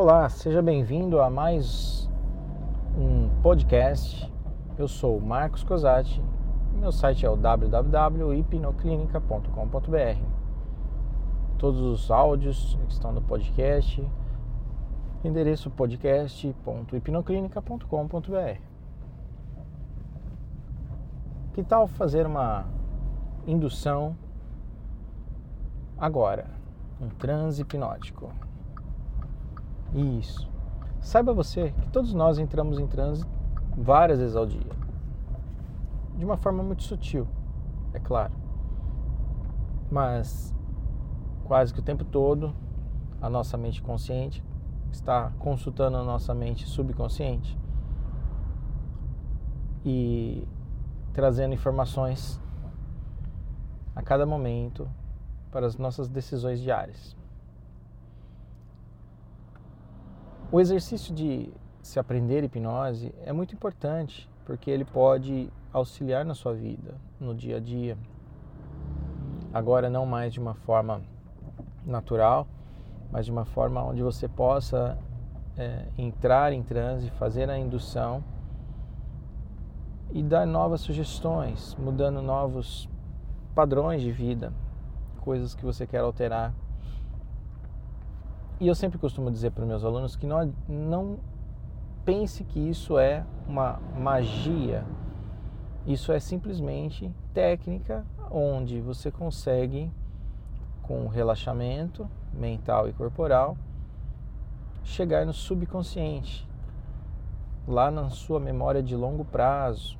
Olá, 0.00 0.28
seja 0.28 0.62
bem-vindo 0.62 1.20
a 1.20 1.28
mais 1.28 2.08
um 2.96 3.28
podcast. 3.42 4.32
Eu 4.78 4.86
sou 4.86 5.18
o 5.18 5.20
Marcos 5.20 5.64
Cosati. 5.64 6.22
Meu 6.74 6.92
site 6.92 7.26
é 7.26 7.28
o 7.28 7.34
www.hipnoclinica.com.br. 7.34 10.22
Todos 11.58 11.80
os 11.80 12.12
áudios 12.12 12.78
que 12.86 12.92
estão 12.92 13.10
no 13.10 13.20
podcast, 13.20 14.08
endereço 15.24 15.68
podcast.hipnoclinica.com.br. 15.68 18.60
Que 21.54 21.64
tal 21.64 21.88
fazer 21.88 22.24
uma 22.24 22.66
indução 23.48 24.16
agora? 25.98 26.46
Um 27.00 27.08
transe 27.08 27.62
hipnótico. 27.62 28.32
Isso. 29.94 30.48
Saiba 31.00 31.32
você 31.32 31.72
que 31.80 31.88
todos 31.88 32.12
nós 32.12 32.38
entramos 32.38 32.78
em 32.78 32.86
transe 32.86 33.24
várias 33.76 34.18
vezes 34.18 34.36
ao 34.36 34.46
dia. 34.46 34.72
De 36.16 36.24
uma 36.24 36.36
forma 36.36 36.62
muito 36.62 36.82
sutil, 36.82 37.26
é 37.94 38.00
claro. 38.00 38.32
Mas 39.90 40.54
quase 41.44 41.72
que 41.72 41.80
o 41.80 41.82
tempo 41.82 42.04
todo 42.04 42.54
a 43.20 43.30
nossa 43.30 43.56
mente 43.56 43.80
consciente 43.80 44.44
está 44.92 45.32
consultando 45.38 45.96
a 45.96 46.04
nossa 46.04 46.34
mente 46.34 46.66
subconsciente 46.66 47.58
e 49.84 50.46
trazendo 51.12 51.54
informações 51.54 52.40
a 53.94 54.02
cada 54.02 54.26
momento 54.26 54.88
para 55.50 55.66
as 55.66 55.76
nossas 55.76 56.08
decisões 56.08 56.60
diárias. 56.60 57.17
O 60.50 60.60
exercício 60.60 61.14
de 61.14 61.52
se 61.82 62.00
aprender 62.00 62.42
hipnose 62.42 63.14
é 63.22 63.34
muito 63.34 63.54
importante 63.54 64.26
porque 64.46 64.70
ele 64.70 64.84
pode 64.84 65.52
auxiliar 65.70 66.24
na 66.24 66.34
sua 66.34 66.54
vida, 66.54 66.94
no 67.20 67.34
dia 67.34 67.58
a 67.58 67.60
dia. 67.60 67.98
Agora, 69.52 69.90
não 69.90 70.06
mais 70.06 70.32
de 70.32 70.40
uma 70.40 70.54
forma 70.54 71.02
natural, 71.84 72.46
mas 73.12 73.26
de 73.26 73.30
uma 73.30 73.44
forma 73.44 73.84
onde 73.84 74.02
você 74.02 74.26
possa 74.26 74.96
é, 75.54 75.84
entrar 75.98 76.50
em 76.54 76.62
transe, 76.62 77.10
fazer 77.10 77.50
a 77.50 77.58
indução 77.58 78.24
e 80.10 80.22
dar 80.22 80.46
novas 80.46 80.80
sugestões, 80.80 81.76
mudando 81.78 82.22
novos 82.22 82.88
padrões 83.54 84.00
de 84.00 84.10
vida, 84.10 84.50
coisas 85.20 85.54
que 85.54 85.62
você 85.62 85.86
quer 85.86 85.98
alterar 85.98 86.54
e 88.60 88.66
eu 88.66 88.74
sempre 88.74 88.98
costumo 88.98 89.30
dizer 89.30 89.52
para 89.52 89.64
meus 89.64 89.84
alunos 89.84 90.16
que 90.16 90.26
não, 90.26 90.52
não 90.68 91.20
pense 92.04 92.42
que 92.42 92.58
isso 92.58 92.98
é 92.98 93.24
uma 93.46 93.78
magia. 93.96 94.84
Isso 95.86 96.10
é 96.10 96.18
simplesmente 96.18 97.14
técnica 97.32 98.04
onde 98.30 98.80
você 98.80 99.12
consegue, 99.12 99.90
com 100.82 101.06
relaxamento 101.06 102.10
mental 102.32 102.88
e 102.88 102.92
corporal, 102.92 103.56
chegar 104.82 105.24
no 105.24 105.32
subconsciente, 105.32 106.48
lá 107.66 107.92
na 107.92 108.10
sua 108.10 108.40
memória 108.40 108.82
de 108.82 108.96
longo 108.96 109.24
prazo, 109.24 109.96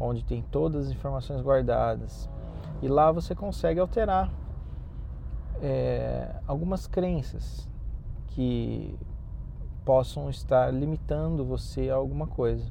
onde 0.00 0.24
tem 0.24 0.40
todas 0.40 0.86
as 0.86 0.92
informações 0.92 1.42
guardadas. 1.42 2.30
E 2.80 2.88
lá 2.88 3.12
você 3.12 3.34
consegue 3.34 3.78
alterar 3.78 4.32
é, 5.60 6.34
algumas 6.46 6.86
crenças 6.86 7.68
que 8.34 8.98
possam 9.84 10.28
estar 10.28 10.72
limitando 10.72 11.44
você 11.44 11.88
a 11.88 11.94
alguma 11.94 12.26
coisa. 12.26 12.64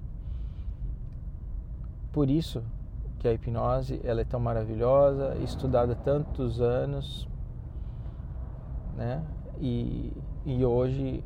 Por 2.11 2.29
isso 2.29 2.61
que 3.19 3.27
a 3.27 3.33
hipnose 3.33 4.01
ela 4.03 4.21
é 4.21 4.25
tão 4.25 4.39
maravilhosa, 4.39 5.35
estudada 5.37 5.93
há 5.93 5.95
tantos 5.95 6.59
anos, 6.59 7.27
né? 8.95 9.23
E, 9.59 10.11
e 10.45 10.65
hoje 10.65 11.23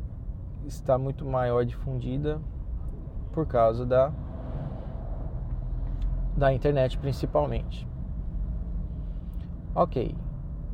está 0.67 0.97
muito 0.97 1.25
maior 1.25 1.65
difundida 1.65 2.39
por 3.31 3.47
causa 3.47 3.85
da 3.85 4.13
da 6.35 6.53
internet 6.53 6.95
principalmente. 6.99 7.87
Ok, 9.73 10.15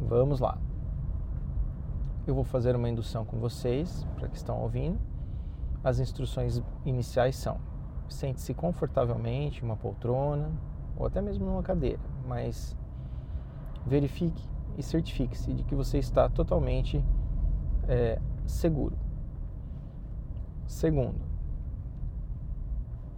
vamos 0.02 0.41
lá 0.41 0.57
eu 2.25 2.34
vou 2.34 2.44
fazer 2.44 2.75
uma 2.75 2.89
indução 2.89 3.25
com 3.25 3.38
vocês, 3.38 4.06
para 4.16 4.28
que 4.28 4.38
estão 4.38 4.61
ouvindo. 4.61 5.00
As 5.84 6.00
instruções 6.00 6.61
iniciais 6.85 7.35
são: 7.35 7.59
sente-se 8.07 8.53
confortavelmente, 8.53 9.63
uma 9.63 9.75
poltrona 9.75 10.51
ou 10.95 11.06
até 11.06 11.22
mesmo 11.22 11.45
numa 11.45 11.63
cadeira, 11.63 12.00
mas 12.28 12.78
verifique 13.85 14.44
e 14.78 14.84
certifique-se 14.84 15.53
de 15.53 15.63
que 15.63 15.75
você 15.75 15.97
está 15.97 16.29
totalmente 16.29 17.03
é, 17.88 18.19
seguro. 18.45 18.97
Segundo, 20.66 21.22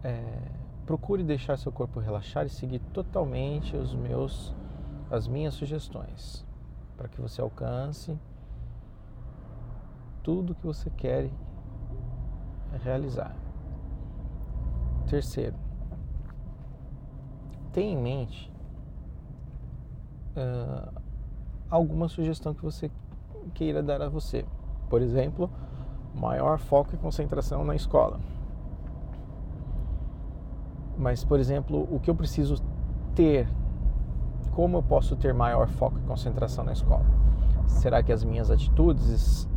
é, 0.04 0.52
procure 0.86 1.24
deixar 1.24 1.58
seu 1.58 1.72
corpo 1.72 2.00
relaxar 2.00 2.46
e 2.46 2.50
seguir 2.50 2.80
totalmente 2.94 3.76
os 3.76 3.94
meus, 3.94 4.54
as 5.12 5.28
minhas 5.28 5.54
sugestões, 5.54 6.46
para 6.98 7.08
que 7.08 7.22
você 7.22 7.42
alcance 7.42 8.18
tudo 10.26 10.56
que 10.56 10.66
você 10.66 10.90
quer 10.90 11.30
realizar. 12.84 13.32
Terceiro, 15.08 15.56
tenha 17.72 17.94
em 17.94 18.02
mente 18.02 18.52
uh, 20.36 20.92
alguma 21.70 22.08
sugestão 22.08 22.56
que 22.56 22.64
você 22.64 22.90
queira 23.54 23.84
dar 23.84 24.02
a 24.02 24.10
você. 24.10 24.44
Por 24.90 25.00
exemplo, 25.00 25.48
maior 26.16 26.58
foco 26.58 26.96
e 26.96 26.98
concentração 26.98 27.64
na 27.64 27.76
escola. 27.76 28.20
Mas, 30.98 31.24
por 31.24 31.40
exemplo, 31.40 31.88
o 31.92 32.00
que 32.00 32.10
eu 32.10 32.16
preciso 32.16 32.56
ter? 33.14 33.48
Como 34.56 34.78
eu 34.78 34.84
posso 34.84 35.16
ter 35.16 35.36
maior 35.36 35.68
foco 35.68 36.00
e 36.00 36.02
concentração 36.02 36.64
na 36.64 36.72
escola? 36.72 37.06
Será 37.68 38.02
que 38.02 38.12
as 38.12 38.24
minhas 38.24 38.50
atitudes 38.50 39.48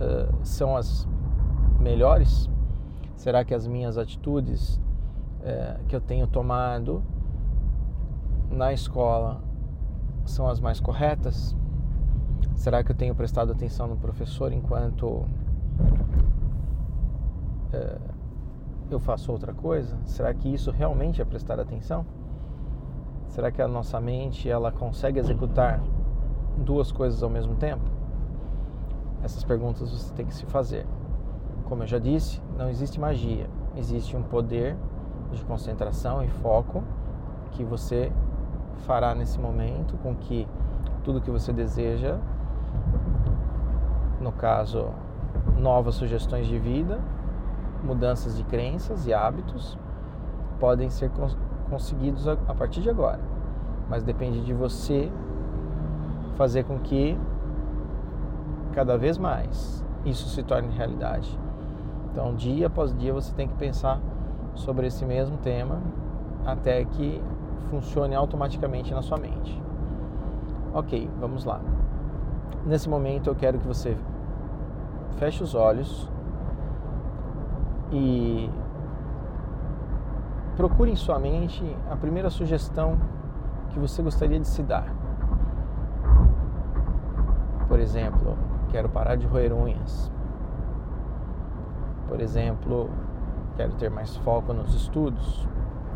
uh, 0.00 0.34
são 0.42 0.76
as 0.76 1.06
melhores? 1.78 2.48
Será 3.16 3.44
que 3.44 3.54
as 3.54 3.66
minhas 3.66 3.98
atitudes 3.98 4.76
uh, 5.40 5.84
que 5.86 5.96
eu 5.96 6.00
tenho 6.00 6.26
tomado 6.26 7.02
na 8.50 8.72
escola 8.72 9.40
são 10.24 10.48
as 10.48 10.60
mais 10.60 10.80
corretas? 10.80 11.56
Será 12.54 12.82
que 12.82 12.90
eu 12.90 12.96
tenho 12.96 13.14
prestado 13.14 13.52
atenção 13.52 13.86
no 13.86 13.96
professor 13.96 14.52
enquanto 14.52 15.06
uh, 15.06 15.28
eu 18.90 18.98
faço 18.98 19.30
outra 19.32 19.52
coisa? 19.52 19.96
Será 20.04 20.32
que 20.34 20.48
isso 20.48 20.70
realmente 20.70 21.20
é 21.20 21.24
prestar 21.24 21.60
atenção? 21.60 22.04
Será 23.28 23.50
que 23.50 23.60
a 23.60 23.68
nossa 23.68 24.00
mente 24.00 24.48
ela 24.48 24.72
consegue 24.72 25.18
executar 25.18 25.82
duas 26.56 26.90
coisas 26.90 27.22
ao 27.22 27.30
mesmo 27.30 27.54
tempo? 27.56 27.97
Essas 29.22 29.44
perguntas 29.44 29.90
você 29.90 30.12
tem 30.14 30.26
que 30.26 30.34
se 30.34 30.46
fazer. 30.46 30.86
Como 31.64 31.82
eu 31.82 31.86
já 31.86 31.98
disse, 31.98 32.40
não 32.56 32.68
existe 32.68 32.98
magia, 33.00 33.48
existe 33.76 34.16
um 34.16 34.22
poder 34.22 34.76
de 35.32 35.44
concentração 35.44 36.22
e 36.22 36.28
foco 36.28 36.82
que 37.52 37.64
você 37.64 38.12
fará 38.86 39.14
nesse 39.14 39.38
momento 39.38 39.96
com 39.98 40.14
que 40.14 40.46
tudo 41.02 41.20
que 41.20 41.30
você 41.30 41.52
deseja, 41.52 42.18
no 44.20 44.32
caso, 44.32 44.88
novas 45.58 45.94
sugestões 45.94 46.46
de 46.46 46.58
vida, 46.58 47.00
mudanças 47.82 48.36
de 48.36 48.44
crenças 48.44 49.06
e 49.06 49.12
hábitos, 49.12 49.78
podem 50.58 50.90
ser 50.90 51.10
conseguidos 51.70 52.26
a 52.26 52.36
partir 52.54 52.80
de 52.80 52.90
agora. 52.90 53.20
Mas 53.88 54.02
depende 54.02 54.44
de 54.44 54.52
você 54.52 55.10
fazer 56.36 56.64
com 56.64 56.78
que 56.78 57.18
cada 58.78 58.96
vez 58.96 59.18
mais 59.18 59.84
isso 60.04 60.28
se 60.28 60.40
torne 60.40 60.68
realidade. 60.68 61.36
Então, 62.12 62.32
dia 62.36 62.68
após 62.68 62.96
dia, 62.96 63.12
você 63.12 63.34
tem 63.34 63.48
que 63.48 63.54
pensar 63.54 63.98
sobre 64.54 64.86
esse 64.86 65.04
mesmo 65.04 65.36
tema 65.38 65.80
até 66.46 66.84
que 66.84 67.20
funcione 67.70 68.14
automaticamente 68.14 68.94
na 68.94 69.02
sua 69.02 69.18
mente. 69.18 69.60
Ok, 70.72 71.10
vamos 71.18 71.44
lá. 71.44 71.60
Nesse 72.64 72.88
momento, 72.88 73.28
eu 73.28 73.34
quero 73.34 73.58
que 73.58 73.66
você 73.66 73.96
feche 75.18 75.42
os 75.42 75.56
olhos 75.56 76.08
e 77.90 78.48
procure 80.56 80.92
em 80.92 80.96
sua 80.96 81.18
mente 81.18 81.64
a 81.90 81.96
primeira 81.96 82.30
sugestão 82.30 82.96
que 83.70 83.78
você 83.80 84.00
gostaria 84.04 84.38
de 84.38 84.46
se 84.46 84.62
dar. 84.62 84.94
Por 87.66 87.80
exemplo, 87.80 88.38
Quero 88.70 88.88
parar 88.88 89.16
de 89.16 89.26
roer 89.26 89.52
unhas. 89.52 90.10
Por 92.08 92.20
exemplo, 92.20 92.90
quero 93.56 93.72
ter 93.74 93.90
mais 93.90 94.16
foco 94.18 94.52
nos 94.52 94.74
estudos, 94.74 95.46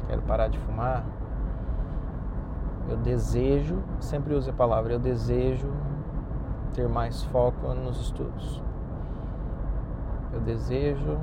quero 0.06 0.22
parar 0.22 0.48
de 0.48 0.58
fumar. 0.58 1.04
Eu 2.88 2.96
desejo, 2.96 3.82
sempre 4.00 4.34
use 4.34 4.50
a 4.50 4.52
palavra 4.52 4.92
eu 4.92 4.98
desejo 4.98 5.72
ter 6.74 6.88
mais 6.88 7.22
foco 7.24 7.74
nos 7.74 8.00
estudos. 8.00 8.62
Eu 10.32 10.40
desejo 10.40 11.19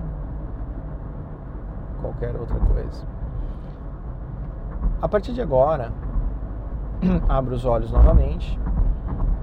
qualquer 2.01 2.35
outra 2.35 2.59
coisa. 2.59 3.05
A 5.01 5.07
partir 5.07 5.33
de 5.33 5.41
agora, 5.41 5.91
abra 7.27 7.53
os 7.53 7.65
olhos 7.65 7.91
novamente. 7.91 8.59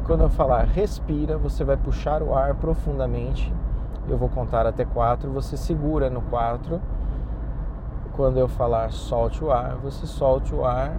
Quando 0.06 0.20
eu 0.20 0.28
falar 0.28 0.62
respira, 0.66 1.36
você 1.36 1.64
vai 1.64 1.76
puxar 1.76 2.22
o 2.22 2.32
ar 2.32 2.54
profundamente. 2.54 3.52
Eu 4.08 4.16
vou 4.16 4.28
contar 4.28 4.64
até 4.64 4.84
quatro. 4.84 5.32
Você 5.32 5.56
segura 5.56 6.08
no 6.08 6.22
quatro. 6.22 6.80
Quando 8.12 8.38
eu 8.38 8.46
falar 8.46 8.92
solte 8.92 9.42
o 9.42 9.50
ar, 9.50 9.74
você 9.74 10.06
solte 10.06 10.54
o 10.54 10.64
ar, 10.64 10.96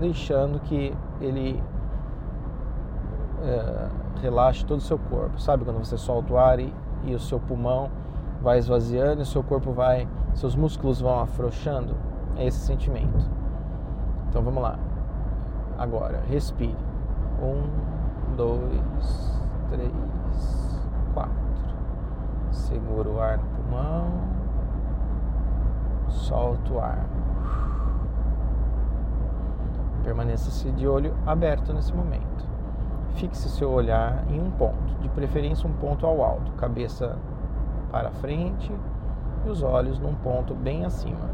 deixando 0.00 0.58
que 0.58 0.92
ele 1.20 1.62
é, 3.40 3.88
relaxe 4.20 4.66
todo 4.66 4.78
o 4.78 4.82
seu 4.82 4.98
corpo. 4.98 5.40
Sabe 5.40 5.64
quando 5.64 5.78
você 5.78 5.96
solta 5.96 6.32
o 6.32 6.38
ar 6.38 6.58
e, 6.58 6.74
e 7.04 7.14
o 7.14 7.20
seu 7.20 7.38
pulmão 7.38 7.88
vai 8.42 8.58
esvaziando 8.58 9.22
e 9.22 9.26
seu 9.26 9.44
corpo 9.44 9.70
vai, 9.70 10.08
seus 10.34 10.56
músculos 10.56 11.00
vão 11.00 11.20
afrouxando? 11.20 11.94
É 12.36 12.46
esse 12.46 12.58
sentimento. 12.58 13.24
Então 14.28 14.42
vamos 14.42 14.60
lá. 14.60 14.76
Agora, 15.78 16.20
respire. 16.28 16.76
Um, 17.40 17.97
dois, 18.36 19.40
três, 19.70 20.88
quatro. 21.14 21.32
Segura 22.50 23.08
o 23.08 23.20
ar 23.20 23.38
no 23.38 23.44
pulmão. 23.44 24.06
Solta 26.08 26.72
o 26.72 26.80
ar. 26.80 27.06
Permaneça-se 30.02 30.70
de 30.72 30.86
olho 30.86 31.14
aberto 31.26 31.72
nesse 31.72 31.94
momento. 31.94 32.46
Fixe 33.14 33.48
seu 33.48 33.70
olhar 33.70 34.24
em 34.30 34.40
um 34.40 34.50
ponto, 34.50 34.94
de 35.00 35.08
preferência 35.08 35.68
um 35.68 35.72
ponto 35.72 36.06
ao 36.06 36.22
alto, 36.22 36.52
cabeça 36.52 37.16
para 37.90 38.10
frente 38.12 38.72
e 39.44 39.50
os 39.50 39.62
olhos 39.62 39.98
num 39.98 40.14
ponto 40.14 40.54
bem 40.54 40.84
acima. 40.84 41.30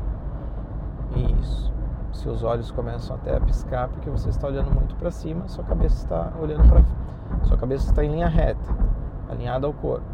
Isso. 1.41 1.73
Seus 2.14 2.43
olhos 2.43 2.70
começam 2.70 3.16
até 3.16 3.37
a 3.37 3.40
piscar 3.40 3.88
porque 3.88 4.08
você 4.08 4.31
está 4.31 4.46
olhando 4.46 4.72
muito 4.72 4.94
para 4.96 5.11
cima, 5.11 5.46
sua 5.49 5.64
cabeça 5.64 5.96
está 5.96 6.32
olhando 6.40 6.66
para 6.69 6.81
sua 7.44 7.58
cabeça 7.58 7.90
está 7.90 8.05
em 8.05 8.11
linha 8.11 8.28
reta, 8.28 8.75
alinhada 9.28 9.66
ao 9.66 9.72
corpo. 9.72 10.06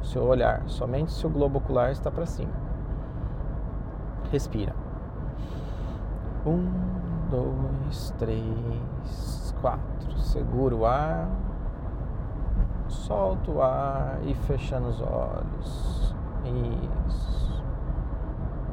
O 0.00 0.04
seu 0.04 0.22
olhar, 0.24 0.62
somente 0.66 1.12
seu 1.12 1.28
globo 1.28 1.58
ocular 1.58 1.90
está 1.90 2.10
para 2.10 2.26
cima. 2.26 2.52
Respira. 4.30 4.74
Um, 6.46 6.70
dois, 7.30 8.14
três, 8.18 9.54
quatro. 9.60 10.18
Segura 10.18 10.74
o 10.74 10.86
ar. 10.86 11.28
Solta 12.88 13.50
o 13.50 13.62
ar 13.62 14.18
e 14.24 14.34
fechando 14.34 14.88
os 14.88 15.00
olhos. 15.00 16.14
Isso. 17.06 17.64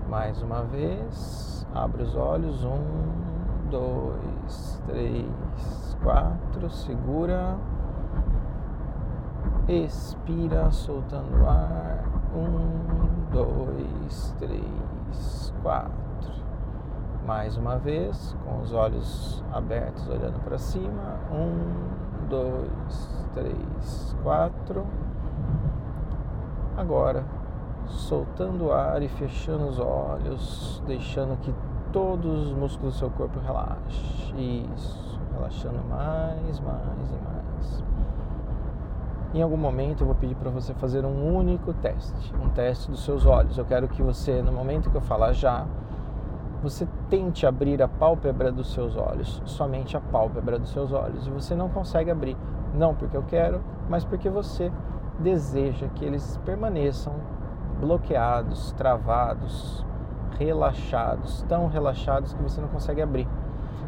Mais 0.07 0.41
uma 0.41 0.63
vez. 0.63 1.46
Abre 1.77 2.01
os 2.01 2.15
olhos. 2.15 2.65
Um, 2.65 3.69
dois, 3.69 4.81
três, 4.87 5.97
quatro. 6.01 6.69
Segura. 6.71 7.55
Expira, 9.67 10.71
soltando 10.71 11.39
o 11.39 11.47
ar. 11.47 12.03
Um, 12.35 13.31
dois, 13.31 14.35
três, 14.39 15.53
quatro. 15.61 16.33
Mais 17.27 17.57
uma 17.57 17.77
vez, 17.77 18.35
com 18.43 18.59
os 18.61 18.73
olhos 18.73 19.43
abertos, 19.53 20.07
olhando 20.07 20.43
para 20.43 20.57
cima. 20.57 21.19
Um, 21.31 22.27
dois, 22.27 23.27
três, 23.35 24.15
quatro. 24.23 24.83
Agora, 26.75 27.23
soltando 27.85 28.65
o 28.65 28.71
ar 28.71 29.01
e 29.03 29.07
fechando 29.07 29.67
os 29.67 29.79
olhos, 29.79 30.81
deixando 30.87 31.37
que 31.39 31.53
todos 31.91 32.47
os 32.47 32.53
músculos 32.53 32.93
do 32.93 32.99
seu 32.99 33.09
corpo 33.09 33.39
relaxem. 33.39 34.65
Isso, 34.75 35.19
relaxando 35.33 35.79
mais, 35.89 36.59
mais 36.59 37.11
e 37.11 37.25
mais. 37.25 37.83
Em 39.33 39.41
algum 39.41 39.57
momento 39.57 40.01
eu 40.01 40.07
vou 40.07 40.15
pedir 40.15 40.35
para 40.35 40.49
você 40.49 40.73
fazer 40.73 41.05
um 41.05 41.35
único 41.35 41.73
teste, 41.73 42.33
um 42.35 42.49
teste 42.49 42.89
dos 42.89 43.03
seus 43.03 43.25
olhos. 43.25 43.57
Eu 43.57 43.65
quero 43.65 43.87
que 43.87 44.01
você, 44.01 44.41
no 44.41 44.51
momento 44.51 44.89
que 44.89 44.95
eu 44.95 45.01
falar 45.01 45.33
já, 45.33 45.65
você 46.63 46.87
tente 47.09 47.45
abrir 47.45 47.81
a 47.81 47.87
pálpebra 47.87 48.51
dos 48.51 48.73
seus 48.73 48.95
olhos, 48.95 49.41
somente 49.45 49.95
a 49.95 49.99
pálpebra 49.99 50.57
dos 50.57 50.71
seus 50.71 50.91
olhos, 50.91 51.27
e 51.27 51.29
você 51.29 51.53
não 51.53 51.69
consegue 51.69 52.09
abrir, 52.09 52.35
não 52.73 52.95
porque 52.95 53.15
eu 53.15 53.23
quero, 53.23 53.61
mas 53.89 54.03
porque 54.03 54.29
você 54.29 54.71
deseja 55.19 55.87
que 55.89 56.03
eles 56.03 56.39
permaneçam 56.45 57.13
bloqueados, 57.79 58.71
travados, 58.71 59.85
relaxados, 60.39 61.43
tão 61.47 61.67
relaxados 61.67 62.33
que 62.33 62.41
você 62.41 62.61
não 62.61 62.67
consegue 62.67 63.01
abrir. 63.01 63.27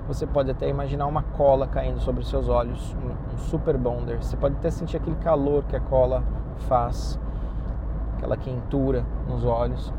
Você 0.07 0.25
pode 0.25 0.49
até 0.49 0.67
imaginar 0.67 1.05
uma 1.05 1.21
cola 1.21 1.67
caindo 1.67 1.99
sobre 1.99 2.25
seus 2.25 2.49
olhos, 2.49 2.95
um, 2.95 3.37
super 3.37 3.77
bonder. 3.77 4.17
Você 4.17 4.35
pode 4.35 4.55
até 4.55 4.71
sentir 4.71 4.97
aquele 4.97 5.15
calor 5.17 5.63
que 5.65 5.75
a 5.75 5.79
cola 5.79 6.23
faz, 6.67 7.19
aquela 8.17 8.35
quentura 8.35 9.05
nos 9.27 9.45
olhos, 9.45 9.93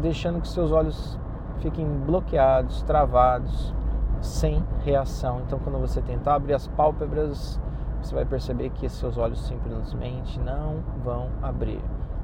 deixando 0.00 0.40
que 0.40 0.48
seus 0.48 0.70
olhos 0.70 1.18
fiquem 1.58 1.86
bloqueados, 2.06 2.82
travados, 2.82 3.74
sem 4.20 4.64
reação. 4.84 5.40
Então, 5.46 5.58
quando 5.58 5.78
você 5.78 6.00
tentar 6.00 6.36
abrir 6.36 6.54
as 6.54 6.68
pálpebras, 6.68 7.60
você 8.00 8.14
vai 8.14 8.24
perceber 8.24 8.70
que 8.70 8.88
seus 8.88 9.18
olhos 9.18 9.40
simplesmente 9.40 10.38
não 10.38 10.76
vão 11.04 11.30
abrir. 11.42 11.80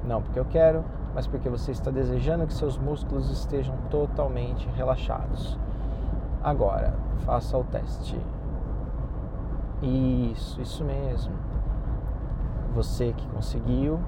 Não 0.07 0.21
porque 0.21 0.39
eu 0.39 0.45
quero, 0.45 0.83
mas 1.13 1.27
porque 1.27 1.49
você 1.49 1.71
está 1.71 1.89
desejando 1.89 2.45
que 2.45 2.53
seus 2.53 2.77
músculos 2.77 3.29
estejam 3.29 3.75
totalmente 3.89 4.67
relaxados. 4.75 5.57
Agora, 6.43 6.93
faça 7.25 7.57
o 7.57 7.63
teste. 7.63 8.19
Isso, 9.81 10.61
isso 10.61 10.83
mesmo. 10.83 11.33
Você 12.73 13.13
que 13.13 13.27
conseguiu, 13.29 13.99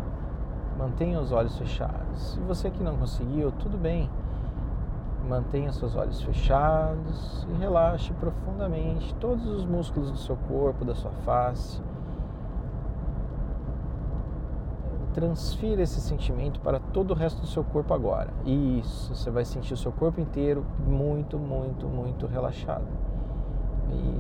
mantenha 0.77 1.19
os 1.19 1.31
olhos 1.31 1.57
fechados. 1.57 2.33
Se 2.33 2.39
você 2.41 2.69
que 2.69 2.83
não 2.83 2.97
conseguiu, 2.97 3.51
tudo 3.53 3.77
bem 3.77 4.09
Mantenha 5.27 5.73
seus 5.73 5.93
olhos 5.93 6.21
fechados 6.21 7.45
e 7.49 7.53
relaxe 7.59 8.13
profundamente 8.13 9.13
todos 9.15 9.45
os 9.45 9.65
músculos 9.65 10.09
do 10.09 10.17
seu 10.17 10.37
corpo, 10.47 10.85
da 10.85 10.95
sua 10.95 11.11
face. 11.25 11.81
Transfira 15.17 15.81
esse 15.81 15.99
sentimento 15.99 16.59
para 16.59 16.79
todo 16.79 17.09
o 17.09 17.15
resto 17.15 17.41
do 17.41 17.47
seu 17.47 17.63
corpo 17.63 17.91
agora. 17.91 18.31
Isso, 18.45 19.15
você 19.15 19.31
vai 19.31 19.43
sentir 19.43 19.73
o 19.73 19.77
seu 19.77 19.91
corpo 19.91 20.21
inteiro 20.21 20.63
muito, 20.85 21.39
muito, 21.39 21.87
muito 21.87 22.27
relaxado. 22.27 22.85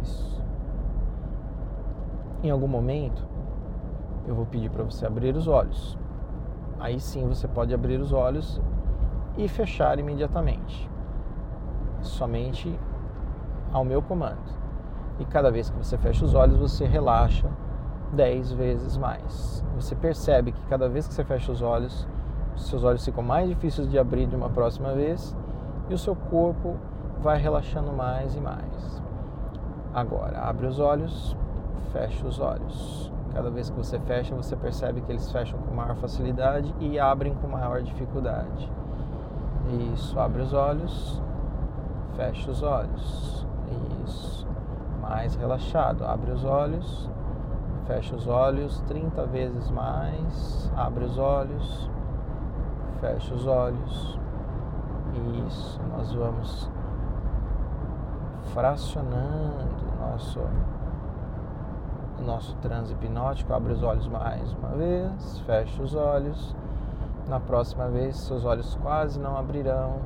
Isso. 0.01 0.41
Em 2.41 2.49
algum 2.49 2.67
momento, 2.67 3.23
eu 4.25 4.33
vou 4.33 4.47
pedir 4.47 4.71
para 4.71 4.83
você 4.83 5.05
abrir 5.05 5.35
os 5.35 5.47
olhos. 5.47 5.95
Aí 6.79 6.99
sim 6.99 7.27
você 7.27 7.47
pode 7.47 7.75
abrir 7.75 7.99
os 7.99 8.11
olhos 8.11 8.59
e 9.37 9.47
fechar 9.47 9.99
imediatamente 9.99 10.89
somente 12.01 12.75
ao 13.71 13.85
meu 13.85 14.01
comando. 14.01 14.49
E 15.19 15.25
cada 15.25 15.51
vez 15.51 15.69
que 15.69 15.77
você 15.77 15.95
fecha 15.95 16.25
os 16.25 16.33
olhos, 16.33 16.57
você 16.57 16.87
relaxa 16.87 17.47
dez 18.13 18.51
vezes 18.51 18.97
mais. 18.97 19.63
Você 19.75 19.95
percebe 19.95 20.51
que 20.51 20.61
cada 20.67 20.87
vez 20.89 21.07
que 21.07 21.13
você 21.13 21.23
fecha 21.23 21.51
os 21.51 21.61
olhos, 21.61 22.07
os 22.55 22.67
seus 22.67 22.83
olhos 22.83 23.03
ficam 23.03 23.23
mais 23.23 23.47
difíceis 23.49 23.89
de 23.89 23.97
abrir 23.99 24.27
de 24.27 24.35
uma 24.35 24.49
próxima 24.49 24.93
vez 24.93 25.35
e 25.89 25.93
o 25.93 25.97
seu 25.97 26.15
corpo 26.15 26.75
vai 27.21 27.37
relaxando 27.37 27.91
mais 27.91 28.35
e 28.35 28.39
mais. 28.39 29.01
Agora, 29.93 30.39
abre 30.39 30.67
os 30.67 30.79
olhos, 30.79 31.35
fecha 31.91 32.25
os 32.27 32.39
olhos. 32.39 33.11
Cada 33.33 33.49
vez 33.49 33.69
que 33.69 33.77
você 33.77 33.99
fecha, 33.99 34.35
você 34.35 34.55
percebe 34.55 35.01
que 35.01 35.11
eles 35.11 35.31
fecham 35.31 35.59
com 35.59 35.75
maior 35.75 35.95
facilidade 35.95 36.73
e 36.79 36.99
abrem 36.99 37.33
com 37.35 37.47
maior 37.47 37.81
dificuldade. 37.81 38.71
Isso, 39.93 40.19
abre 40.19 40.41
os 40.41 40.53
olhos, 40.53 41.21
Fecha 42.17 42.49
os 42.49 42.63
olhos. 42.63 43.45
Isso. 44.03 44.47
Mais 44.99 45.35
relaxado. 45.35 46.03
Abre 46.03 46.31
os 46.31 46.43
olhos. 46.43 47.07
Fecha 47.87 48.17
os 48.17 48.27
olhos 48.27 48.81
30 48.81 49.25
vezes 49.27 49.71
mais. 49.71 50.69
Abre 50.75 51.05
os 51.05 51.17
olhos. 51.17 51.89
Fecha 52.99 53.33
os 53.33 53.47
olhos. 53.47 54.19
Isso. 55.47 55.79
Nós 55.95 56.13
vamos 56.13 56.69
fracionando 58.53 59.85
nosso 59.99 60.41
nosso 62.25 62.57
transe 62.57 62.91
hipnótico. 62.91 63.53
Abre 63.53 63.71
os 63.71 63.81
olhos 63.81 64.05
mais 64.09 64.51
uma 64.51 64.69
vez. 64.69 65.39
Fecha 65.45 65.81
os 65.81 65.95
olhos. 65.95 66.53
Na 67.29 67.39
próxima 67.39 67.87
vez, 67.87 68.17
seus 68.17 68.43
olhos 68.43 68.75
quase 68.75 69.17
não 69.17 69.37
abrirão. 69.37 70.01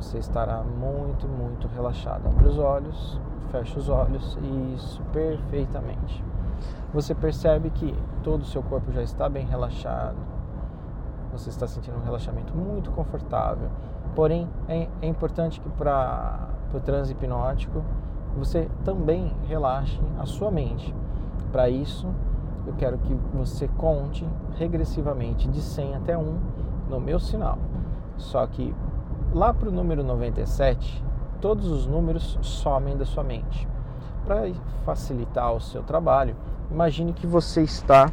Você 0.00 0.18
estará 0.18 0.64
muito, 0.64 1.28
muito 1.28 1.68
relaxado. 1.68 2.26
Abre 2.26 2.48
os 2.48 2.58
olhos, 2.58 3.20
fecha 3.52 3.78
os 3.78 3.88
olhos, 3.88 4.36
isso, 4.74 5.00
perfeitamente. 5.12 6.31
Você 6.92 7.14
percebe 7.14 7.70
que 7.70 7.94
todo 8.22 8.42
o 8.42 8.44
seu 8.44 8.62
corpo 8.62 8.92
já 8.92 9.02
está 9.02 9.28
bem 9.28 9.46
relaxado. 9.46 10.16
Você 11.32 11.48
está 11.48 11.66
sentindo 11.66 11.96
um 11.96 12.02
relaxamento 12.02 12.54
muito 12.54 12.90
confortável. 12.90 13.70
Porém, 14.14 14.48
é, 14.68 14.88
é 15.00 15.06
importante 15.06 15.60
que 15.60 15.68
para 15.70 16.48
o 16.72 16.80
transe 16.80 17.12
hipnótico 17.12 17.82
você 18.36 18.68
também 18.84 19.34
relaxe 19.46 20.00
a 20.18 20.26
sua 20.26 20.50
mente. 20.50 20.94
Para 21.50 21.68
isso, 21.68 22.08
eu 22.66 22.74
quero 22.74 22.98
que 22.98 23.14
você 23.34 23.68
conte 23.68 24.26
regressivamente 24.56 25.48
de 25.48 25.60
100 25.60 25.96
até 25.96 26.16
1 26.16 26.38
no 26.88 27.00
meu 27.00 27.18
sinal. 27.18 27.58
Só 28.16 28.46
que 28.46 28.74
lá 29.32 29.52
para 29.52 29.68
o 29.68 29.72
número 29.72 30.04
97, 30.04 31.02
todos 31.40 31.66
os 31.66 31.86
números 31.86 32.38
somem 32.42 32.96
da 32.96 33.04
sua 33.04 33.24
mente. 33.24 33.68
Para 34.24 34.52
facilitar 34.84 35.52
o 35.52 35.60
seu 35.60 35.82
trabalho, 35.82 36.36
imagine 36.70 37.12
que 37.12 37.26
você 37.26 37.62
está 37.62 38.10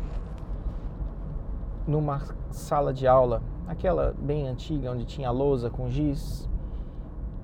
numa 1.87 2.21
sala 2.51 2.93
de 2.93 3.07
aula, 3.07 3.41
aquela 3.67 4.13
bem 4.17 4.47
antiga 4.47 4.91
onde 4.91 5.05
tinha 5.05 5.31
lousa 5.31 5.69
com 5.69 5.89
giz, 5.89 6.49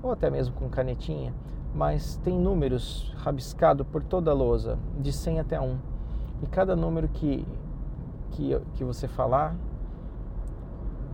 ou 0.02 0.12
até 0.12 0.30
mesmo 0.30 0.54
com 0.54 0.68
canetinha, 0.68 1.34
mas 1.74 2.16
tem 2.24 2.38
números 2.38 3.14
rabiscados 3.18 3.86
por 3.86 4.02
toda 4.02 4.30
a 4.30 4.34
lousa, 4.34 4.78
de 4.98 5.12
100 5.12 5.40
até 5.40 5.60
1 5.60 5.96
e 6.42 6.46
cada 6.46 6.76
número 6.76 7.08
que, 7.08 7.46
que, 8.32 8.58
que 8.74 8.84
você 8.84 9.08
falar, 9.08 9.54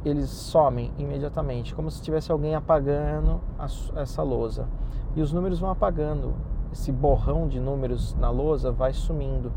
eles 0.05 0.29
somem 0.31 0.93
imediatamente, 0.99 1.75
como 1.75 1.91
se 1.91 2.03
tivesse 2.03 2.33
alguém 2.33 2.55
apagando 2.55 3.41
a, 3.59 3.67
essa 4.01 4.23
lousa. 4.23 4.69
E 5.15 5.23
os 5.23 5.33
números 5.33 5.61
vão 5.61 5.71
apagando, 5.71 6.35
esse 6.73 6.91
borrão 6.91 7.47
de 7.47 7.61
números 7.61 8.15
na 8.15 8.31
lousa 8.31 8.73
vai 8.73 8.93
sumindo. 8.93 9.53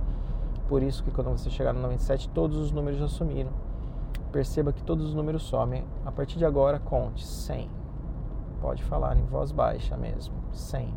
Por 0.67 0.84
isso 0.84 1.03
que 1.03 1.12
quando 1.12 1.29
você 1.29 1.50
chegar 1.50 1.74
no 1.74 1.81
97, 1.81 2.29
todos 2.29 2.57
os 2.57 2.72
números 2.72 3.00
já 3.00 3.07
sumiram. 3.07 3.51
Perceba 4.31 4.74
que 4.74 4.84
todos 4.84 5.05
os 5.05 5.13
números 5.13 5.43
somem. 5.43 5.86
A 6.05 6.12
partir 6.12 6.38
de 6.38 6.45
agora, 6.45 6.79
conte 6.79 7.25
100. 7.25 7.69
Pode 8.60 8.84
falar 8.84 9.15
em 9.15 9.25
voz 9.25 9.51
baixa 9.51 9.95
mesmo. 9.95 10.36
100. 10.51 10.93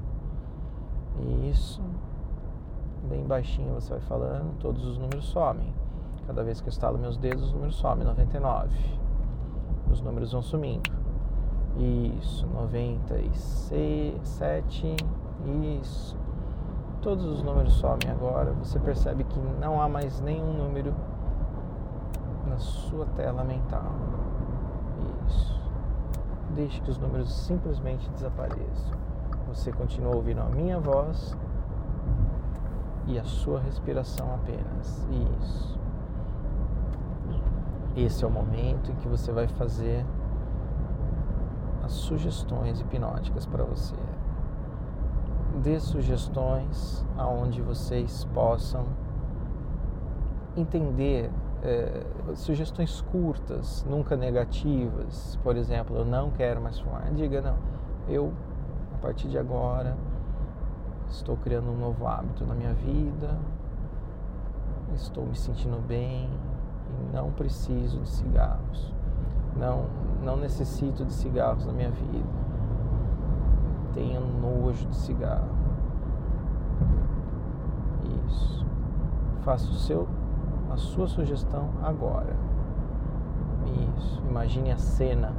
Isso 1.48 1.82
bem 3.08 3.24
baixinho 3.24 3.74
você 3.74 3.90
vai 3.90 4.00
falando, 4.00 4.58
todos 4.58 4.84
os 4.84 4.98
números 4.98 5.26
somem. 5.26 5.72
Cada 6.26 6.42
vez 6.42 6.60
que 6.60 6.68
eu 6.68 6.70
estalo 6.70 6.98
meus 6.98 7.16
dedos, 7.16 7.44
os 7.44 7.52
números 7.52 7.76
somem. 7.76 8.04
99. 8.04 8.76
Os 9.90 10.02
números 10.02 10.32
vão 10.32 10.42
sumindo. 10.42 10.90
Isso, 11.76 12.46
97. 12.48 14.96
Isso. 15.80 16.16
Todos 17.00 17.24
os 17.24 17.42
números 17.42 17.74
somem 17.74 18.10
agora. 18.10 18.52
Você 18.54 18.78
percebe 18.78 19.24
que 19.24 19.38
não 19.38 19.80
há 19.80 19.88
mais 19.88 20.20
nenhum 20.20 20.52
número 20.52 20.94
na 22.46 22.58
sua 22.58 23.06
tela 23.16 23.44
mental. 23.44 23.92
Isso. 25.26 25.58
Deixe 26.54 26.80
que 26.80 26.90
os 26.90 26.98
números 26.98 27.32
simplesmente 27.32 28.08
desapareçam. 28.10 28.98
Você 29.48 29.72
continua 29.72 30.14
ouvindo 30.14 30.40
a 30.40 30.46
minha 30.46 30.78
voz 30.80 31.36
e 33.06 33.18
a 33.18 33.24
sua 33.24 33.60
respiração 33.60 34.34
apenas. 34.34 35.06
Isso. 35.40 35.78
Esse 37.96 38.24
é 38.24 38.28
o 38.28 38.30
momento 38.30 38.90
em 38.90 38.94
que 38.96 39.08
você 39.08 39.32
vai 39.32 39.48
fazer 39.48 40.04
as 41.82 41.92
sugestões 41.92 42.80
hipnóticas 42.80 43.46
para 43.46 43.64
você. 43.64 43.96
Dê 45.62 45.80
sugestões 45.80 47.04
aonde 47.16 47.60
vocês 47.60 48.24
possam 48.32 48.86
entender 50.56 51.30
é, 51.62 52.04
sugestões 52.34 53.00
curtas, 53.00 53.84
nunca 53.88 54.16
negativas. 54.16 55.36
Por 55.42 55.56
exemplo, 55.56 55.96
eu 55.96 56.04
não 56.04 56.30
quero 56.30 56.60
mais 56.60 56.78
fumar. 56.78 57.10
Diga 57.12 57.40
não. 57.40 57.56
Eu 58.08 58.32
a 58.94 58.98
partir 58.98 59.28
de 59.28 59.38
agora 59.38 59.96
estou 61.08 61.36
criando 61.36 61.70
um 61.70 61.76
novo 61.76 62.06
hábito 62.06 62.44
na 62.44 62.54
minha 62.54 62.74
vida, 62.74 63.38
estou 64.94 65.24
me 65.24 65.36
sentindo 65.36 65.80
bem 65.86 66.28
e 66.90 67.14
não 67.14 67.30
preciso 67.30 68.00
de 68.00 68.08
cigarros. 68.08 68.92
Não, 69.56 69.86
não 70.22 70.36
necessito 70.36 71.04
de 71.04 71.12
cigarros 71.12 71.66
na 71.66 71.72
minha 71.72 71.90
vida. 71.90 72.47
Tenho 73.98 74.20
nojo 74.20 74.86
de 74.86 74.94
cigarro. 74.94 75.48
Isso. 78.28 78.64
Faça 79.40 79.68
o 79.68 79.74
seu, 79.74 80.06
a 80.70 80.76
sua 80.76 81.08
sugestão 81.08 81.68
agora. 81.82 82.36
Isso. 83.96 84.22
Imagine 84.30 84.70
a 84.70 84.76
cena 84.76 85.32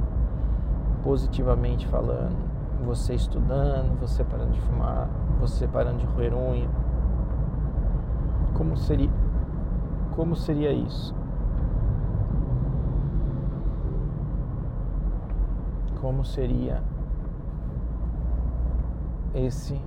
positivamente 1.02 1.86
falando 1.86 2.36
você 2.84 3.14
estudando, 3.14 3.98
você 3.98 4.22
parando 4.24 4.52
de 4.52 4.60
fumar, 4.60 5.08
você 5.40 5.66
parando 5.66 5.96
de 5.96 6.06
roer 6.06 6.34
unha. 6.34 6.68
Como 8.52 8.76
seria 8.76 9.10
como 10.14 10.36
seria 10.36 10.70
isso? 10.70 11.14
Como 15.98 16.22
seria 16.26 16.82
esse 19.34 19.80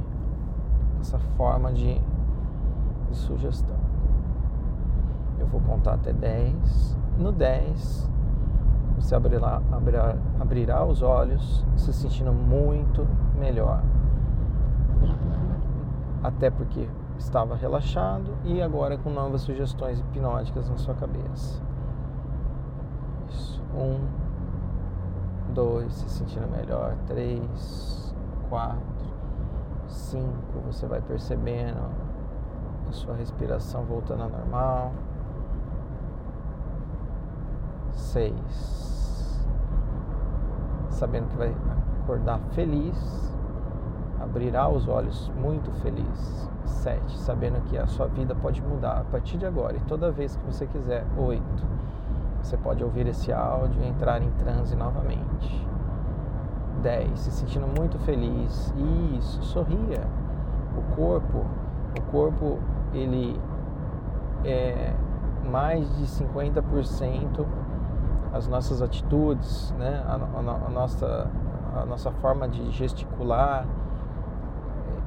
essa 0.99 1.19
forma 1.37 1.71
de, 1.73 1.99
de 3.09 3.15
sugestão? 3.15 3.77
Eu 5.37 5.47
vou 5.47 5.59
contar 5.61 5.95
até 5.95 6.13
10. 6.13 6.97
No 7.17 7.31
10, 7.31 8.09
você 8.97 9.15
abrirá, 9.15 9.61
abrirá, 9.71 10.15
abrirá 10.39 10.85
os 10.85 11.01
olhos 11.01 11.65
se 11.75 11.91
sentindo 11.93 12.31
muito 12.31 13.07
melhor. 13.37 13.83
Até 16.23 16.49
porque 16.49 16.87
estava 17.17 17.55
relaxado 17.55 18.31
e 18.45 18.61
agora 18.61 18.97
com 18.97 19.09
novas 19.09 19.41
sugestões 19.41 19.99
hipnóticas 19.99 20.69
na 20.69 20.77
sua 20.77 20.93
cabeça. 20.93 21.61
Isso. 23.29 23.61
Um, 23.75 23.99
dois, 25.53 25.93
se 25.93 26.09
sentindo 26.09 26.47
melhor. 26.49 26.95
Três, 27.07 28.15
quatro, 28.49 28.92
cinco. 29.93 30.59
Você 30.65 30.85
vai 30.85 31.01
percebendo 31.01 31.79
a 32.89 32.91
sua 32.91 33.15
respiração 33.15 33.83
voltando 33.83 34.23
ao 34.23 34.29
normal. 34.29 34.91
Seis 37.91 38.83
sabendo 41.03 41.27
que 41.27 41.35
vai 41.35 41.53
acordar 42.01 42.39
feliz, 42.51 43.35
abrirá 44.21 44.69
os 44.69 44.87
olhos 44.87 45.29
muito 45.35 45.69
feliz. 45.81 46.49
Sete, 46.65 47.17
sabendo 47.19 47.61
que 47.65 47.77
a 47.77 47.87
sua 47.87 48.07
vida 48.07 48.33
pode 48.35 48.61
mudar 48.61 49.01
a 49.01 49.03
partir 49.03 49.37
de 49.37 49.45
agora 49.45 49.75
e 49.75 49.79
toda 49.81 50.11
vez 50.11 50.35
que 50.37 50.45
você 50.45 50.65
quiser. 50.65 51.05
Oito, 51.17 51.63
você 52.41 52.55
pode 52.57 52.83
ouvir 52.83 53.05
esse 53.07 53.33
áudio 53.33 53.81
e 53.81 53.87
entrar 53.87 54.21
em 54.21 54.31
transe 54.31 54.75
novamente. 54.75 55.67
Dez, 56.83 57.19
se 57.21 57.31
sentindo 57.31 57.65
muito 57.65 57.97
feliz. 57.99 58.73
Isso, 59.17 59.41
sorria. 59.41 60.05
O 60.77 60.95
corpo, 60.95 61.45
o 61.97 62.01
corpo, 62.11 62.59
ele 62.93 63.39
é 64.43 64.93
mais 65.49 65.87
de 65.97 66.05
50% 66.05 67.45
as 68.33 68.47
nossas 68.47 68.81
atitudes, 68.81 69.71
né? 69.77 70.03
a, 70.07 70.15
a, 70.15 70.67
a, 70.67 70.69
nossa, 70.69 71.31
a 71.75 71.85
nossa 71.85 72.11
forma 72.13 72.49
de 72.49 72.71
gesticular, 72.71 73.65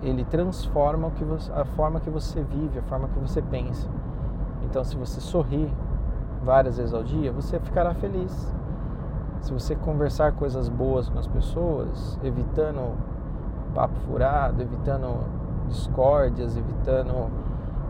ele 0.00 0.25
transforma 0.25 1.09
o 1.09 1.11
que 1.11 1.25
você, 1.25 1.52
a 1.52 1.64
forma 1.64 1.99
que 1.99 2.09
você 2.09 2.42
vive, 2.42 2.78
a 2.78 2.83
forma 2.83 3.09
que 3.09 3.18
você 3.18 3.42
pensa. 3.42 3.88
Então, 4.64 4.85
se 4.85 4.97
você 4.97 5.21
sorrir 5.21 5.73
várias 6.45 6.78
vezes 6.78 6.95
ao 6.95 7.02
dia, 7.02 7.33
você 7.33 7.59
ficará 7.59 7.92
feliz. 7.95 8.54
Se 9.40 9.52
você 9.52 9.76
conversar 9.76 10.33
coisas 10.33 10.69
boas 10.69 11.09
com 11.09 11.19
as 11.19 11.26
pessoas, 11.26 12.19
evitando 12.23 12.97
papo 13.75 13.95
furado, 14.07 14.62
evitando 14.62 15.25
discórdias, 15.69 16.57
evitando 16.57 17.31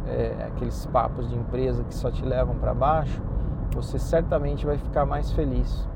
é, 0.06 0.46
aqueles 0.48 0.84
papos 0.86 1.28
de 1.28 1.36
empresa 1.36 1.84
que 1.84 1.94
só 1.94 2.10
te 2.10 2.24
levam 2.24 2.56
para 2.56 2.74
baixo, 2.74 3.22
você 3.74 3.98
certamente 3.98 4.66
vai 4.66 4.76
ficar 4.78 5.04
mais 5.06 5.32
feliz. 5.32 5.88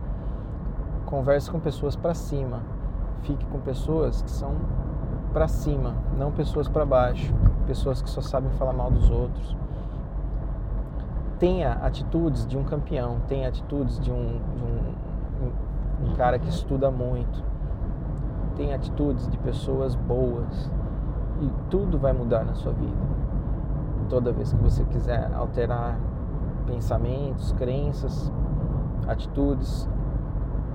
Converse 1.07 1.50
com 1.50 1.59
pessoas 1.59 1.97
para 1.97 2.14
cima. 2.14 2.61
Fique 3.23 3.45
com 3.47 3.59
pessoas 3.61 4.23
que 4.23 4.30
são 4.30 4.54
para 5.33 5.47
cima, 5.47 5.95
não 6.19 6.33
pessoas 6.33 6.69
para 6.69 6.85
baixo, 6.85 7.33
pessoas 7.66 8.02
que 8.02 8.11
só 8.11 8.21
sabem 8.21 8.50
falar 8.52 8.73
mal 8.73 8.90
dos 8.90 9.11
outros. 9.11 9.57
tenha 11.38 11.73
atitudes 11.73 12.47
de 12.47 12.59
um 12.59 12.64
campeão, 12.64 13.19
tenha 13.26 13.49
atitudes 13.49 13.99
de 13.99 14.12
um, 14.12 14.40
de 14.54 14.62
um, 14.62 14.95
um 16.02 16.14
cara 16.14 16.38
que 16.38 16.49
estuda 16.49 16.90
muito, 16.90 17.42
tenha 18.57 18.76
atitudes 18.76 19.28
de 19.28 19.38
pessoas 19.38 19.95
boas 19.95 20.71
e 21.40 21.50
tudo 21.71 21.99
vai 21.99 22.12
mudar 22.12 22.45
na 22.45 22.54
sua 22.54 22.73
vida. 22.73 23.21
Toda 24.09 24.33
vez 24.33 24.52
que 24.52 24.62
você 24.62 24.85
quiser 24.85 25.30
alterar 25.35 25.99
pensamentos, 26.66 27.52
crenças, 27.52 28.30
atitudes, 29.07 29.88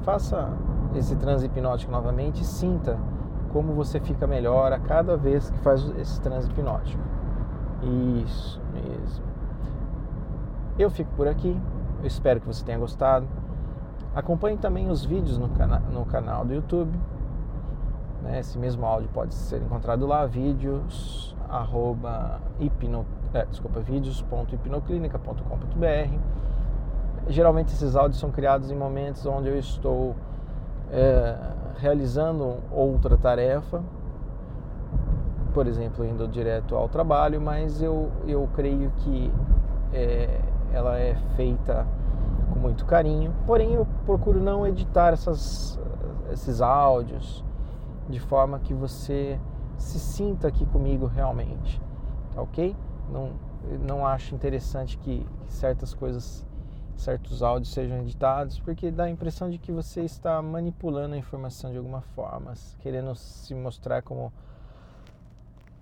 faça 0.03 0.49
esse 0.95 1.15
transe 1.15 1.45
hipnótico 1.45 1.91
novamente 1.91 2.41
e 2.41 2.45
sinta 2.45 2.97
como 3.51 3.73
você 3.73 3.99
fica 3.99 4.27
melhor 4.27 4.71
a 4.73 4.79
cada 4.79 5.15
vez 5.15 5.49
que 5.49 5.57
faz 5.59 5.81
esse 5.97 6.19
transe 6.21 6.49
hipnótico. 6.49 7.01
Isso 7.81 8.61
mesmo. 8.73 9.23
Eu 10.77 10.89
fico 10.89 11.11
por 11.15 11.27
aqui. 11.27 11.57
Eu 11.99 12.07
espero 12.07 12.41
que 12.41 12.47
você 12.47 12.63
tenha 12.65 12.77
gostado. 12.77 13.25
Acompanhe 14.15 14.57
também 14.57 14.89
os 14.89 15.03
vídeos 15.03 15.37
no, 15.37 15.49
cana 15.49 15.79
no 15.91 16.05
canal 16.05 16.45
do 16.45 16.53
YouTube. 16.53 16.97
Né? 18.23 18.39
Esse 18.39 18.57
mesmo 18.57 18.85
áudio 18.85 19.09
pode 19.13 19.35
ser 19.35 19.61
encontrado 19.61 20.07
lá, 20.07 20.25
vídeos 20.25 21.35
arroba 21.49 22.39
hipno, 22.59 23.05
é, 23.33 23.43
desculpa, 23.45 23.81
vídeos.hipnoclínica.com.br. 23.81 26.19
Geralmente 27.27 27.73
esses 27.73 27.95
áudios 27.95 28.19
são 28.19 28.29
criados 28.31 28.69
em 28.71 28.75
momentos 28.75 29.25
onde 29.25 29.49
eu 29.49 29.57
estou 29.57 30.15
é, 30.91 31.35
realizando 31.77 32.57
outra 32.71 33.17
tarefa, 33.17 33.81
por 35.53 35.65
exemplo, 35.67 36.05
indo 36.05 36.27
direto 36.27 36.75
ao 36.75 36.89
trabalho, 36.89 37.39
mas 37.41 37.81
eu, 37.81 38.11
eu 38.27 38.47
creio 38.53 38.91
que 38.97 39.33
é, 39.93 40.41
ela 40.73 40.97
é 40.97 41.15
feita 41.35 41.87
muito 42.65 42.85
carinho. 42.85 43.33
Porém, 43.45 43.73
eu 43.73 43.85
procuro 44.05 44.41
não 44.41 44.65
editar 44.65 45.13
essas, 45.13 45.79
esses 46.31 46.61
áudios 46.61 47.43
de 48.09 48.19
forma 48.19 48.59
que 48.59 48.73
você 48.73 49.39
se 49.77 49.99
sinta 49.99 50.47
aqui 50.47 50.65
comigo 50.65 51.05
realmente, 51.05 51.79
tá 52.33 52.41
ok? 52.41 52.75
Não, 53.11 53.33
não 53.87 54.05
acho 54.05 54.33
interessante 54.33 54.97
que, 54.97 55.25
que 55.45 55.53
certas 55.53 55.93
coisas, 55.93 56.45
certos 56.95 57.43
áudios 57.43 57.71
sejam 57.71 57.99
editados, 57.99 58.59
porque 58.59 58.89
dá 58.89 59.03
a 59.03 59.09
impressão 59.09 59.49
de 59.49 59.59
que 59.59 59.71
você 59.71 60.01
está 60.01 60.41
manipulando 60.41 61.13
a 61.13 61.17
informação 61.17 61.71
de 61.71 61.77
alguma 61.77 62.01
forma, 62.01 62.53
querendo 62.79 63.13
se 63.15 63.53
mostrar 63.53 64.01
como 64.01 64.33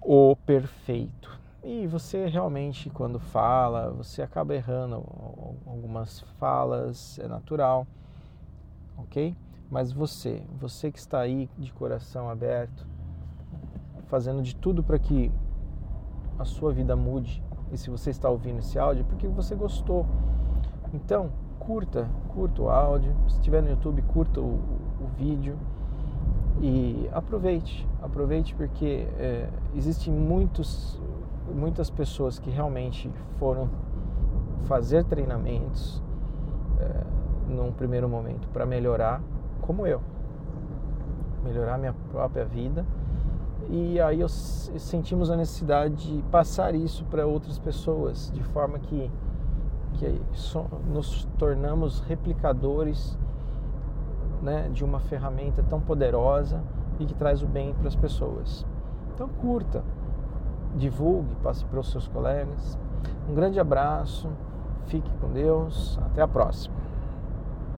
o 0.01 0.35
perfeito. 0.35 1.42
E 1.65 1.87
você 1.87 2.27
realmente, 2.27 2.89
quando 2.89 3.17
fala, 3.19 3.89
você 3.91 4.21
acaba 4.21 4.53
errando 4.53 4.95
algumas 5.65 6.19
falas, 6.37 7.17
é 7.19 7.25
natural, 7.25 7.87
ok? 8.97 9.33
Mas 9.69 9.93
você, 9.93 10.43
você 10.59 10.91
que 10.91 10.99
está 10.99 11.21
aí 11.21 11.49
de 11.57 11.71
coração 11.71 12.29
aberto, 12.29 12.85
fazendo 14.07 14.41
de 14.41 14.53
tudo 14.53 14.83
para 14.83 14.99
que 14.99 15.31
a 16.37 16.43
sua 16.43 16.73
vida 16.73 16.97
mude, 16.97 17.41
e 17.71 17.77
se 17.77 17.89
você 17.89 18.09
está 18.09 18.29
ouvindo 18.29 18.59
esse 18.59 18.77
áudio, 18.77 19.03
é 19.03 19.05
porque 19.05 19.25
você 19.29 19.55
gostou. 19.55 20.05
Então, 20.93 21.31
curta, 21.59 22.09
curta 22.27 22.61
o 22.61 22.69
áudio. 22.69 23.15
Se 23.29 23.35
estiver 23.35 23.63
no 23.63 23.69
YouTube, 23.69 24.01
curta 24.01 24.41
o, 24.41 24.59
o 24.99 25.07
vídeo 25.17 25.57
e 26.61 27.09
aproveite, 27.13 27.87
aproveite 28.01 28.53
porque 28.53 29.07
é, 29.17 29.49
existem 29.73 30.13
muitos 30.13 31.01
muitas 31.53 31.89
pessoas 31.89 32.39
que 32.39 32.49
realmente 32.49 33.11
foram 33.39 33.69
fazer 34.63 35.03
treinamentos 35.03 36.01
é, 36.79 37.03
num 37.47 37.71
primeiro 37.71 38.07
momento 38.07 38.47
para 38.49 38.65
melhorar, 38.65 39.21
como 39.61 39.85
eu, 39.85 40.01
melhorar 41.43 41.77
minha 41.77 41.93
própria 42.11 42.45
vida. 42.45 42.85
E 43.69 43.99
aí 43.99 44.19
eu, 44.19 44.29
sentimos 44.29 45.29
a 45.29 45.37
necessidade 45.37 45.95
de 45.95 46.23
passar 46.23 46.75
isso 46.75 47.05
para 47.05 47.25
outras 47.25 47.57
pessoas, 47.57 48.31
de 48.33 48.43
forma 48.43 48.79
que, 48.79 49.09
que 49.93 50.21
so, 50.33 50.65
nos 50.87 51.25
tornamos 51.37 52.01
replicadores 52.01 53.17
né, 54.41 54.69
de 54.73 54.83
uma 54.83 54.99
ferramenta 54.99 55.63
tão 55.63 55.79
poderosa 55.79 56.61
e 56.99 57.05
que 57.05 57.13
traz 57.13 57.41
o 57.41 57.47
bem 57.47 57.73
para 57.73 57.87
as 57.87 57.95
pessoas. 57.95 58.65
Então 59.13 59.29
curta, 59.29 59.83
divulgue, 60.75 61.35
passe 61.43 61.63
para 61.65 61.79
os 61.79 61.91
seus 61.91 62.07
colegas. 62.07 62.77
Um 63.29 63.33
grande 63.33 63.59
abraço, 63.59 64.29
fique 64.87 65.09
com 65.19 65.29
Deus, 65.31 65.99
até 66.05 66.21
a 66.21 66.27
próxima. 66.27 66.72